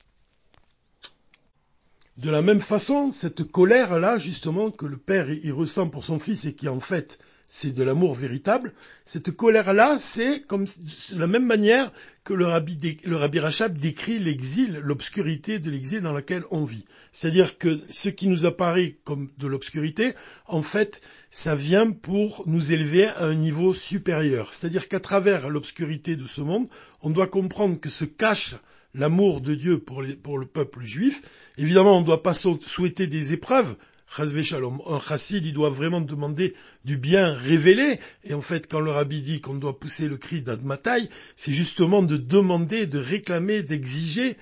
De 2.18 2.30
la 2.30 2.42
même 2.42 2.60
façon, 2.60 3.12
cette 3.12 3.50
colère-là, 3.50 4.18
justement, 4.18 4.72
que 4.72 4.86
le 4.86 4.98
père 4.98 5.30
il 5.32 5.54
ressent 5.54 5.88
pour 5.88 6.04
son 6.04 6.20
fils 6.20 6.46
et 6.46 6.54
qui 6.54 6.68
en 6.68 6.82
fait 6.82 7.20
c'est 7.52 7.74
de 7.74 7.82
l'amour 7.82 8.14
véritable. 8.14 8.72
Cette 9.06 9.32
colère-là, 9.32 9.98
c'est 9.98 10.42
comme 10.46 10.66
de 10.66 11.20
la 11.20 11.26
même 11.26 11.48
manière 11.48 11.92
que 12.24 12.36
le 12.36 12.46
Rabbi, 12.46 13.00
le 13.04 13.16
Rachab 13.16 13.76
décrit 13.76 14.20
l'exil, 14.20 14.80
l'obscurité 14.84 15.58
de 15.58 15.72
l'exil 15.72 16.02
dans 16.02 16.14
laquelle 16.14 16.44
on 16.52 16.64
vit. 16.64 16.86
C'est-à-dire 17.12 17.58
que 17.58 17.82
ce 17.90 18.10
qui 18.10 18.28
nous 18.28 18.46
apparaît 18.46 18.98
comme 19.04 19.32
de 19.40 19.48
l'obscurité, 19.48 20.14
en 20.46 20.62
fait, 20.62 21.02
ça 21.32 21.56
vient 21.56 21.90
pour 21.90 22.44
nous 22.46 22.72
élever 22.72 23.08
à 23.08 23.24
un 23.24 23.34
niveau 23.34 23.74
supérieur. 23.74 24.54
C'est-à-dire 24.54 24.88
qu'à 24.88 25.00
travers 25.00 25.50
l'obscurité 25.50 26.16
de 26.16 26.28
ce 26.28 26.42
monde, 26.42 26.68
on 27.02 27.10
doit 27.10 27.26
comprendre 27.26 27.80
que 27.80 27.90
se 27.90 28.06
cache 28.06 28.58
l'amour 28.94 29.42
de 29.42 29.56
Dieu 29.56 29.80
pour, 29.80 30.04
pour 30.22 30.38
le 30.38 30.46
peuple 30.46 30.86
juif. 30.86 31.24
Évidemment, 31.58 31.98
on 31.98 32.02
ne 32.02 32.06
doit 32.06 32.22
pas 32.22 32.36
souhaiter 32.36 33.08
des 33.08 33.34
épreuves, 33.34 33.76
un 34.18 35.00
chassid, 35.00 35.46
il 35.46 35.54
doit 35.54 35.70
vraiment 35.70 36.02
demander 36.02 36.54
du 36.84 36.98
bien 36.98 37.34
révélé. 37.34 38.00
Et 38.24 38.34
en 38.34 38.42
fait, 38.42 38.68
quand 38.68 38.80
le 38.80 38.92
rabbi 38.92 39.22
dit 39.22 39.42
qu'on 39.42 39.56
doit 39.56 39.80
pousser 39.80 40.08
le 40.08 40.18
cri 40.18 40.42
d'Admataï, 40.42 41.10
c'est 41.36 41.54
justement 41.54 42.02
de 42.02 42.18
demander, 42.18 42.86
de 42.86 43.00
réclamer, 43.00 43.62
d'exiger 43.64 44.38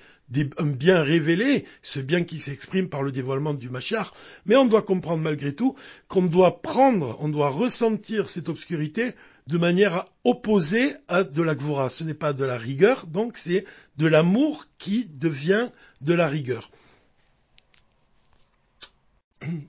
un 0.58 0.66
bien 0.66 1.02
révélé, 1.02 1.64
ce 1.82 2.00
bien 2.00 2.24
qui 2.24 2.38
s'exprime 2.38 2.88
par 2.88 3.02
le 3.02 3.12
dévoilement 3.12 3.54
du 3.54 3.70
Machar. 3.70 4.12
Mais 4.46 4.56
on 4.56 4.66
doit 4.66 4.82
comprendre 4.82 5.22
malgré 5.22 5.54
tout 5.54 5.74
qu'on 6.06 6.22
doit 6.22 6.60
prendre, 6.60 7.16
on 7.20 7.28
doit 7.28 7.50
ressentir 7.50 8.28
cette 8.28 8.48
obscurité 8.48 9.12
de 9.46 9.56
manière 9.56 10.04
opposée 10.24 10.92
à 11.08 11.24
de 11.24 11.42
la 11.42 11.54
gvora. 11.54 11.88
Ce 11.88 12.04
n'est 12.04 12.12
pas 12.12 12.34
de 12.34 12.44
la 12.44 12.58
rigueur, 12.58 13.06
donc 13.06 13.38
c'est 13.38 13.64
de 13.96 14.06
l'amour 14.06 14.66
qui 14.76 15.06
devient 15.06 15.68
de 16.02 16.12
la 16.12 16.28
rigueur 16.28 16.68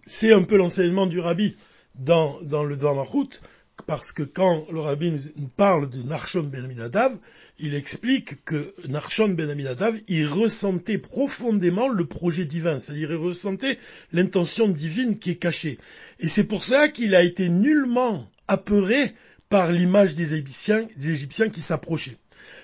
c'est 0.06 0.34
un 0.34 0.44
peu 0.44 0.58
l'enseignement 0.58 1.08
du 1.08 1.20
rabbi 1.20 1.56
dans, 1.96 2.40
dans 2.44 2.64
le 2.64 2.76
Dvarmachut, 2.76 3.42
parce 3.86 4.12
que 4.12 4.24
quand 4.24 4.66
le 4.72 4.80
rabbi 4.80 5.12
nous 5.38 5.48
parle 5.48 5.90
de 5.90 6.02
Narshon 6.04 6.44
ben 6.44 6.66
Aminadav, 6.66 7.18
il 7.60 7.74
explique 7.74 8.44
que 8.46 8.74
Narshon 8.88 9.30
ben 9.30 9.50
Aminadav, 9.50 9.98
il 10.08 10.28
ressentait 10.28 10.98
profondément 10.98 11.90
le 11.90 12.06
projet 12.06 12.46
divin, 12.46 12.80
c'est-à-dire 12.80 13.12
il 13.12 13.18
ressentait 13.18 13.78
l'intention 14.12 14.68
divine 14.68 15.20
qui 15.20 15.32
est 15.32 15.36
cachée. 15.36 15.78
Et 16.20 16.28
c'est 16.28 16.48
pour 16.48 16.64
ça 16.64 16.90
qu'il 16.90 17.16
a 17.16 17.24
été 17.24 17.50
nullement 17.50 18.30
apeuré 18.48 19.14
par 19.50 19.72
l'image 19.72 20.16
des 20.16 20.36
Égyptiens 20.36 21.50
qui 21.50 21.62
s'approchaient. 21.62 22.18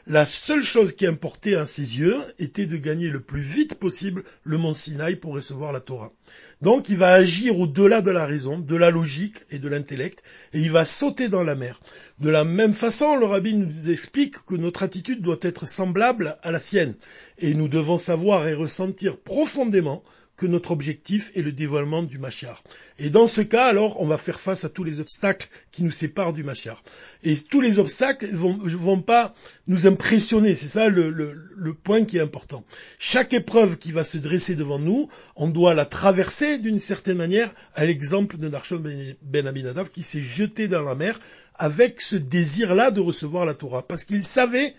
La 0.08 0.28
seule 0.28 0.64
chose 0.64 0.96
qui 0.96 1.08
importait 1.08 1.56
à 1.56 1.66
ses 1.66 1.98
yeux 1.98 2.16
était 2.38 2.68
de 2.68 2.78
gagner 2.78 3.10
le 3.10 3.22
plus 3.22 3.42
vite 3.42 3.80
possible 3.80 4.24
le 4.44 4.60
mont 4.60 4.76
Sinaï 4.76 5.16
pour 5.16 5.34
recevoir 5.34 5.74
la 5.74 5.80
Torah. 5.80 6.14
Donc 6.62 6.90
il 6.90 6.98
va 6.98 7.12
agir 7.12 7.60
au-delà 7.60 8.04
de 8.04 8.12
la 8.12 8.28
raison, 8.28 8.60
de 8.60 8.76
la 8.76 8.92
logique 8.92 9.38
et 9.50 9.58
de 9.58 9.68
l'intellect, 9.68 10.22
et 10.54 10.60
il 10.60 10.72
va 10.72 10.86
sauter 10.86 11.28
dans 11.28 11.44
la 11.44 11.56
mer. 11.56 11.80
De 12.20 12.30
la 12.30 12.44
même 12.44 12.76
façon, 12.76 13.18
le 13.18 13.26
rabbi 13.26 13.56
nous 13.56 13.90
explique 13.90 14.36
que 14.46 14.54
notre 14.54 14.84
attitude 14.84 15.24
doit 15.24 15.40
être 15.42 15.68
semblable 15.68 16.38
à 16.44 16.52
la 16.52 16.60
sienne, 16.60 16.94
et 17.40 17.56
nous 17.56 17.68
devons 17.68 17.98
savoir 17.98 18.48
et 18.48 18.54
ressentir 18.54 19.18
profondément 19.18 20.04
que 20.38 20.46
notre 20.46 20.72
objectif 20.72 21.32
est 21.36 21.42
le 21.42 21.54
dévoilement 21.54 22.04
du 22.04 22.18
Machar. 22.18 22.62
Et 23.00 23.10
dans 23.10 23.28
ce 23.28 23.42
cas, 23.42 23.68
alors, 23.68 24.02
on 24.02 24.06
va 24.06 24.18
faire 24.18 24.40
face 24.40 24.66
à 24.66 24.70
tous 24.70 24.84
les 24.84 25.00
obstacles 25.00 25.48
qui 25.72 25.84
nous 25.84 25.92
séparent 25.92 26.34
du 26.34 26.44
Machar. 26.44 26.84
Et 27.24 27.38
tous 27.38 27.62
les 27.62 27.80
obstacles 27.80 28.30
ne 28.30 28.36
vont, 28.36 29.02
pas 29.02 29.34
nous 29.68 29.88
impressionner, 29.88 30.54
c'est 30.54 30.68
ça 30.68 30.90
le, 30.90 31.10
le, 31.10 31.74
point 31.74 32.04
qui 32.04 32.18
est 32.18 32.22
important. 32.22 32.64
Chaque 33.00 33.34
épreuve 33.34 33.78
qui 33.78 33.92
va 33.92 34.04
se 34.04 34.18
dresser 34.18 34.56
devant 34.56 34.80
nous, 34.80 35.10
on 35.36 35.48
doit 35.48 35.74
la 35.74 35.86
traverser 35.86 36.58
d'une 36.58 36.80
certaine 36.80 37.18
manière, 37.18 37.54
à 37.74 37.86
l'exemple 37.86 38.38
de 38.38 38.50
Narshon 38.50 38.80
ben, 38.80 39.16
ben 39.22 39.48
Aminadav 39.48 39.90
qui 39.90 40.04
s'est 40.04 40.22
jeté 40.22 40.68
dans 40.68 40.82
la 40.82 40.96
mer 40.96 41.20
avec 41.56 42.02
ce 42.02 42.18
désir-là 42.18 42.92
de 42.92 43.00
recevoir 43.00 43.46
la 43.46 43.54
Torah. 43.54 43.88
Parce 43.88 44.04
qu'il 44.04 44.22
savait 44.22 44.76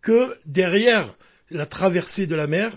que 0.00 0.36
derrière 0.46 1.08
la 1.50 1.66
traversée 1.66 2.26
de 2.26 2.34
la 2.34 2.46
mer, 2.46 2.76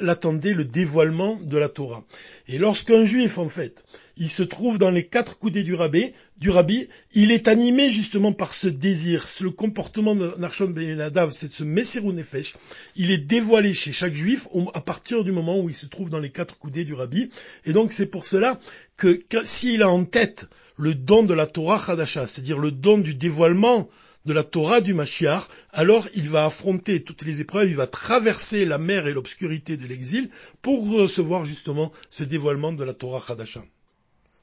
l'attendait 0.00 0.54
le 0.54 0.64
dévoilement 0.64 1.38
de 1.42 1.56
la 1.56 1.68
Torah. 1.68 2.04
Et 2.48 2.58
lorsqu'un 2.58 3.04
juif, 3.04 3.38
en 3.38 3.48
fait, 3.48 3.84
il 4.16 4.28
se 4.28 4.42
trouve 4.42 4.78
dans 4.78 4.90
les 4.90 5.06
quatre 5.06 5.38
coudées 5.38 5.62
du 5.62 5.74
rabbi, 5.74 6.12
du 6.40 6.50
rabbi, 6.50 6.88
il 7.12 7.30
est 7.30 7.48
animé 7.48 7.90
justement 7.90 8.32
par 8.32 8.54
ce 8.54 8.68
désir, 8.68 9.26
le 9.40 9.50
comportement 9.50 10.16
de 10.16 10.32
Narshon 10.38 10.70
ben 10.70 10.96
Nadav, 10.96 11.30
c'est 11.32 11.52
ce 11.52 11.64
Messirou 11.64 12.12
Nefesh, 12.12 12.54
il 12.96 13.10
est 13.10 13.18
dévoilé 13.18 13.74
chez 13.74 13.92
chaque 13.92 14.14
juif 14.14 14.48
à 14.74 14.80
partir 14.80 15.24
du 15.24 15.32
moment 15.32 15.60
où 15.60 15.68
il 15.68 15.74
se 15.74 15.86
trouve 15.86 16.10
dans 16.10 16.20
les 16.20 16.30
quatre 16.30 16.58
coudées 16.58 16.84
du 16.84 16.94
rabbi. 16.94 17.28
Et 17.66 17.72
donc 17.72 17.92
c'est 17.92 18.10
pour 18.10 18.24
cela 18.24 18.58
que, 18.96 19.22
s'il 19.44 19.82
a 19.82 19.90
en 19.90 20.04
tête 20.04 20.46
le 20.76 20.94
don 20.94 21.24
de 21.24 21.34
la 21.34 21.46
Torah 21.46 21.82
Hadasha, 21.90 22.26
c'est-à-dire 22.26 22.58
le 22.58 22.70
don 22.70 22.98
du 22.98 23.14
dévoilement 23.14 23.88
de 24.28 24.34
la 24.34 24.44
Torah 24.44 24.82
du 24.82 24.92
Mashiach, 24.92 25.44
alors 25.72 26.06
il 26.14 26.28
va 26.28 26.44
affronter 26.44 27.02
toutes 27.02 27.22
les 27.22 27.40
épreuves, 27.40 27.70
il 27.70 27.76
va 27.76 27.86
traverser 27.86 28.66
la 28.66 28.76
mer 28.76 29.06
et 29.06 29.14
l'obscurité 29.14 29.78
de 29.78 29.86
l'exil 29.86 30.28
pour 30.60 30.86
recevoir 30.86 31.46
justement 31.46 31.90
ce 32.10 32.24
dévoilement 32.24 32.72
de 32.72 32.84
la 32.84 32.92
Torah 32.92 33.22
Hadasha. 33.26 33.64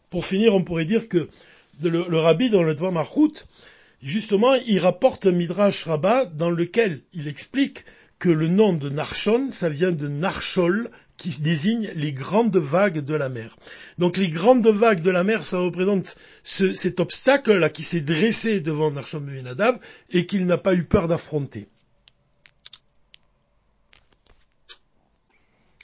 Pour 0.10 0.26
finir, 0.26 0.56
on 0.56 0.64
pourrait 0.64 0.86
dire 0.86 1.08
que 1.08 1.30
le, 1.84 2.18
rabbi 2.18 2.50
dans 2.50 2.64
le 2.64 2.74
Dvar 2.74 3.06
justement, 4.02 4.56
il 4.56 4.80
rapporte 4.80 5.28
un 5.28 5.32
Midrash 5.32 5.84
Rabbah 5.84 6.26
dans 6.26 6.50
lequel 6.50 7.02
il 7.14 7.28
explique 7.28 7.86
que 8.18 8.30
le 8.30 8.48
nom 8.48 8.74
de 8.74 8.90
Narshon, 8.90 9.52
ça 9.52 9.70
vient 9.70 9.92
de 9.92 10.08
Narshol, 10.08 10.90
qui 11.18 11.30
désigne 11.42 11.92
les 11.96 12.14
grandes 12.14 12.58
vagues 12.58 13.00
de 13.00 13.14
la 13.14 13.30
mer. 13.30 13.56
Donc 13.98 14.18
les 14.18 14.30
grandes 14.30 14.68
vagues 14.68 15.02
de 15.02 15.10
la 15.10 15.24
mer, 15.24 15.46
ça 15.46 15.60
représente 15.60 16.18
cet 16.44 17.00
obstacle-là 17.00 17.70
qui 17.70 17.84
s'est 17.84 18.02
dressé 18.02 18.60
devant 18.60 18.92
Narsham 18.92 19.26
Nadav 19.42 19.80
et 20.12 20.26
qu'il 20.26 20.46
n'a 20.46 20.58
pas 20.58 20.76
eu 20.76 20.84
peur 20.84 21.08
d'affronter. 21.08 21.68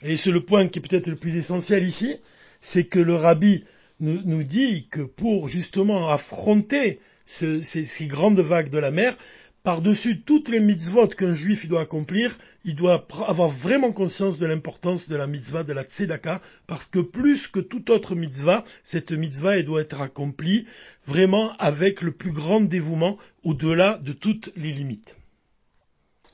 Et 0.04 0.16
c'est 0.16 0.32
le 0.32 0.44
point 0.44 0.68
qui 0.68 0.80
est 0.80 0.82
peut-être 0.82 1.06
le 1.06 1.16
plus 1.16 1.36
essentiel 1.36 1.84
ici, 1.84 2.16
c'est 2.60 2.84
que 2.84 2.98
le 2.98 3.14
rabbi 3.14 3.64
nous, 4.00 4.42
dit 4.42 4.88
que 4.90 5.02
pour 5.02 5.48
justement 5.48 6.10
affronter 6.10 7.00
ces, 7.24 7.62
ces, 7.62 8.06
grandes 8.06 8.40
vagues 8.40 8.68
de 8.68 8.78
la 8.78 8.90
mer, 8.90 9.16
par-dessus 9.62 10.22
toutes 10.22 10.48
les 10.48 10.60
mitzvot 10.60 11.08
qu'un 11.08 11.34
juif 11.34 11.68
doit 11.68 11.82
accomplir, 11.82 12.36
il 12.64 12.74
doit 12.74 13.06
avoir 13.26 13.48
vraiment 13.48 13.92
conscience 13.92 14.38
de 14.38 14.46
l'importance 14.46 15.08
de 15.08 15.16
la 15.16 15.26
mitzvah 15.26 15.62
de 15.62 15.72
la 15.72 15.84
tzedaka, 15.84 16.40
parce 16.66 16.86
que 16.86 16.98
plus 16.98 17.46
que 17.46 17.60
toute 17.60 17.90
autre 17.90 18.14
mitzvah, 18.14 18.64
cette 18.82 19.12
mitzvah 19.12 19.56
elle 19.56 19.66
doit 19.66 19.80
être 19.80 20.00
accomplie 20.00 20.66
vraiment 21.06 21.56
avec 21.58 22.02
le 22.02 22.12
plus 22.12 22.32
grand 22.32 22.60
dévouement 22.60 23.18
au-delà 23.44 23.98
de 23.98 24.12
toutes 24.12 24.52
les 24.56 24.72
limites. 24.72 25.18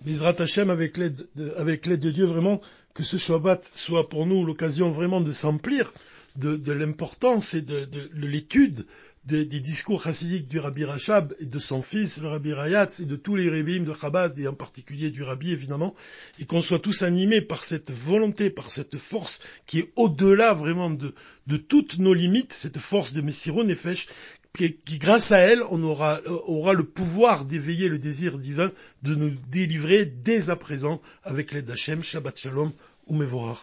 Bizrat 0.05 0.37
Hashem, 0.39 0.71
avec 0.71 0.97
l'aide 0.97 1.27
de, 1.35 2.11
Dieu, 2.11 2.25
vraiment, 2.25 2.61
que 2.95 3.03
ce 3.03 3.17
Shabbat 3.17 3.69
soit 3.75 4.09
pour 4.09 4.27
nous 4.27 4.45
l'occasion 4.45 4.91
vraiment 4.93 5.21
de 5.21 5.33
s'emplir 5.33 5.93
de, 6.39 6.73
l'importance 6.73 7.55
et 7.55 7.63
de, 7.63 7.89
l'étude 8.15 8.87
des, 9.25 9.45
discours 9.45 10.03
chassidiques 10.03 10.49
du 10.49 10.59
Rabbi 10.59 10.85
Rachab 10.85 11.35
et 11.39 11.45
de 11.45 11.59
son 11.59 11.83
fils, 11.83 12.21
le 12.23 12.29
Rabbi 12.29 12.55
Rayatz, 12.55 13.01
et 13.01 13.07
de 13.07 13.17
tous 13.17 13.37
les 13.37 13.51
rabbins 13.51 13.83
de 13.83 13.95
Chabad, 13.95 14.39
et 14.39 14.49
en 14.49 14.55
particulier 14.55 15.11
du 15.11 15.23
Rabbi, 15.23 15.53
évidemment, 15.53 15.95
et 16.41 16.47
qu'on 16.47 16.63
soit 16.63 16.79
tous 16.79 17.03
animés 17.03 17.43
par 17.43 17.65
cette 17.65 17.91
volonté, 17.91 18.49
par 18.49 18.71
cette 18.71 18.97
force 18.97 19.41
qui 19.67 19.81
est 19.81 19.93
au-delà 19.97 20.55
vraiment 20.55 20.91
de, 20.91 21.13
toutes 21.57 21.99
nos 21.99 22.15
limites, 22.15 22.53
cette 22.53 22.79
force 22.79 23.13
de 23.13 23.21
Messiro 23.21 23.65
Nefesh, 23.65 24.09
qui, 24.57 24.77
qui, 24.77 24.99
grâce 24.99 25.33
à 25.33 25.39
elle, 25.39 25.63
on 25.71 25.83
aura, 25.83 26.21
aura 26.27 26.73
le 26.73 26.85
pouvoir 26.85 27.45
d'éveiller 27.45 27.89
le 27.89 27.99
désir 27.99 28.39
divin 28.39 28.73
de 29.03 29.15
nous 29.15 29.31
délivrer 29.51 30.07
dès 30.07 30.49
à 30.49 30.57
présent 30.57 31.03
avec 31.23 31.53
l'aide 31.53 31.67
d'Hachem, 31.67 32.03
Shabbat 32.03 32.39
Shalom 32.39 32.73
ou 33.07 33.15
Mevorach. 33.15 33.63